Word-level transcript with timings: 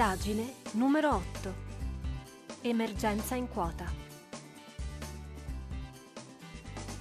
Indagine 0.00 0.54
numero 0.74 1.12
8. 1.12 1.54
Emergenza 2.60 3.34
in 3.34 3.48
quota. 3.48 3.84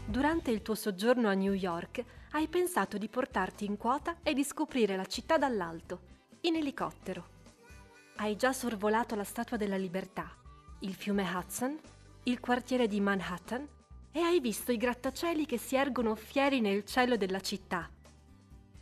Durante 0.04 0.50
il 0.50 0.64
tuo 0.64 0.74
soggiorno 0.74 1.28
a 1.28 1.36
New 1.36 1.54
York 1.54 2.04
hai 2.32 2.48
pensato 2.48 2.98
di 2.98 3.08
portarti 3.08 3.66
in 3.66 3.78
quota 3.78 4.18
e 4.24 4.34
di 4.34 4.44
scoprire 4.44 4.96
la 4.96 5.06
città 5.06 5.38
dall'alto, 5.38 6.00
in 6.42 6.56
elicottero. 6.56 7.28
Hai 8.16 8.36
già 8.36 8.52
sorvolato 8.52 9.14
la 9.14 9.24
Statua 9.24 9.58
della 9.58 9.78
Libertà, 9.78 10.36
il 10.80 10.96
fiume 10.96 11.22
Hudson, 11.22 11.78
il 12.24 12.40
quartiere 12.40 12.88
di 12.88 13.00
Manhattan 13.00 13.68
e 14.12 14.22
hai 14.22 14.40
visto 14.40 14.72
i 14.72 14.78
grattacieli 14.78 15.46
che 15.46 15.60
si 15.60 15.76
ergono 15.76 16.16
fieri 16.16 16.62
nel 16.62 16.84
cielo 16.84 17.16
della 17.16 17.42
città. 17.42 17.88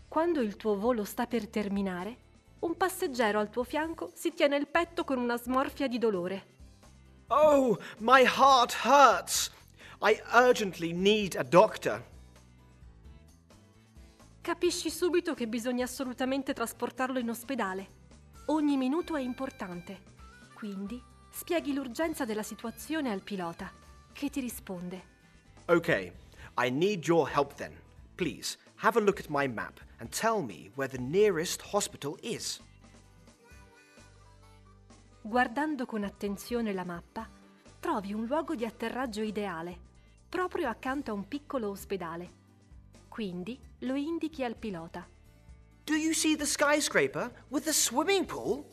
Quando 0.08 0.40
il 0.40 0.56
tuo 0.56 0.78
volo 0.78 1.04
sta 1.04 1.28
per 1.28 1.50
terminare, 1.50 2.24
un 2.66 2.76
passeggero 2.76 3.40
al 3.40 3.50
tuo 3.50 3.64
fianco 3.64 4.12
si 4.14 4.34
tiene 4.34 4.58
il 4.58 4.68
petto 4.68 5.04
con 5.04 5.20
una 5.20 5.38
smorfia 5.38 5.88
di 5.88 6.00
dolore. 6.00 6.54
Oh, 7.28 7.78
my 8.00 8.24
heart 8.24 8.76
hurts. 8.84 9.52
I 10.02 10.20
urgently 10.34 10.92
need 10.92 11.36
a 11.36 11.44
doctor. 11.44 12.04
Capisci 14.42 14.90
subito 14.90 15.34
che 15.34 15.48
bisogna 15.48 15.86
assolutamente 15.86 16.54
trasportarlo 16.54 17.20
in 17.20 17.30
ospedale. 17.30 18.04
Ogni 18.48 18.78
minuto 18.78 19.16
è 19.16 19.22
importante. 19.22 20.14
Quindi 20.54 21.02
spieghi 21.32 21.74
l'urgenza 21.74 22.26
della 22.26 22.44
situazione 22.44 23.12
al 23.12 23.22
pilota, 23.22 23.72
che 24.12 24.30
ti 24.30 24.40
risponde. 24.40 25.14
Okay, 25.66 26.12
I 26.58 26.70
need 26.70 27.06
your 27.06 27.30
help 27.30 27.54
then. 27.56 27.85
Please, 28.16 28.58
have 28.78 28.98
a 28.98 29.02
look 29.02 29.20
at 29.20 29.30
my 29.30 29.48
map 29.48 29.80
and 30.00 30.10
tell 30.10 30.42
me 30.42 30.70
where 30.76 30.88
the 30.88 30.98
nearest 30.98 31.62
hospital 31.62 32.18
is. 32.22 32.62
Guardando 35.22 35.86
con 35.86 36.04
attenzione 36.04 36.72
la 36.72 36.84
mappa, 36.84 37.28
trovi 37.80 38.14
un 38.14 38.26
luogo 38.26 38.56
di 38.56 38.64
atterraggio 38.64 39.22
ideale, 39.22 39.78
proprio 40.30 40.70
accanto 40.70 41.12
a 41.12 41.14
un 41.14 41.28
piccolo 41.28 41.70
ospedale. 41.70 42.44
Quindi 43.10 43.60
lo 43.80 43.96
indichi 43.96 44.44
al 44.44 44.56
pilota. 44.56 45.08
Do 45.84 45.96
you 45.96 46.14
see 46.14 46.36
the 46.36 46.46
skyscraper 46.46 47.32
with 47.50 47.64
the 47.64 47.74
swimming 47.74 48.26
pool? 48.26 48.66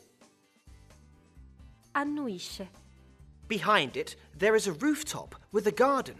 Annuisce. 1.91 2.69
Behind 3.47 3.95
it, 3.95 4.15
there 4.35 4.55
is 4.55 4.67
a 4.67 4.73
rooftop 4.73 5.35
with 5.51 5.67
a 5.67 5.71
garden. 5.71 6.15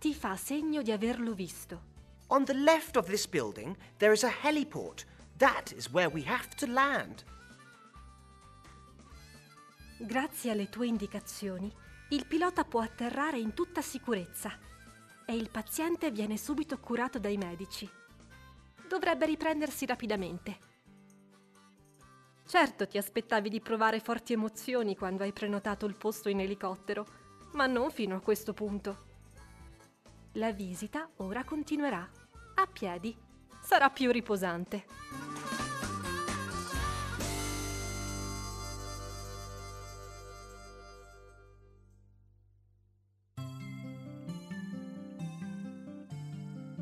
Ti 0.00 0.14
fa 0.14 0.34
segno 0.34 0.80
di 0.80 0.92
averlo 0.92 1.34
visto. 1.34 1.88
On 2.28 2.42
the 2.42 2.54
left 2.54 2.96
of 2.96 3.06
this 3.06 3.26
building, 3.26 3.76
there 3.98 4.14
is 4.14 4.22
a 4.22 4.32
heliport. 4.42 5.04
That 5.36 5.72
is 5.72 5.90
where 5.90 6.08
we 6.08 6.24
have 6.24 6.48
to 6.56 6.66
land. 6.66 7.22
Grazie 9.98 10.52
alle 10.52 10.70
tue 10.70 10.86
indicazioni, 10.86 11.70
il 12.12 12.24
pilota 12.26 12.64
può 12.64 12.80
atterrare 12.80 13.38
in 13.38 13.52
tutta 13.52 13.82
sicurezza 13.82 14.58
e 15.26 15.34
il 15.34 15.50
paziente 15.50 16.10
viene 16.10 16.38
subito 16.38 16.78
curato 16.78 17.18
dai 17.18 17.36
medici. 17.36 17.86
Dovrebbe 18.88 19.26
riprendersi 19.26 19.84
rapidamente. 19.84 20.58
Certo 22.46 22.86
ti 22.88 22.96
aspettavi 22.96 23.50
di 23.50 23.60
provare 23.60 24.00
forti 24.00 24.32
emozioni 24.32 24.96
quando 24.96 25.24
hai 25.24 25.34
prenotato 25.34 25.84
il 25.84 25.94
posto 25.94 26.30
in 26.30 26.40
elicottero, 26.40 27.04
ma 27.52 27.66
non 27.66 27.90
fino 27.90 28.16
a 28.16 28.20
questo 28.20 28.54
punto. 28.54 29.08
La 30.34 30.52
visita 30.52 31.10
ora 31.16 31.42
continuerà 31.42 32.08
a 32.54 32.66
piedi. 32.66 33.16
Sarà 33.60 33.90
più 33.90 34.12
riposante. 34.12 34.86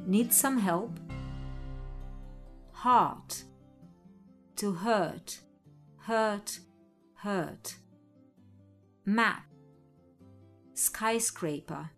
Need 0.05 0.31
some 0.31 0.61
help? 0.61 1.00
Heart. 2.84 3.47
To 4.56 4.73
hurt. 4.73 5.43
Hurt. 6.06 6.61
Hurt. 7.23 7.78
Map. 9.05 9.44
Skyscraper. 10.75 11.98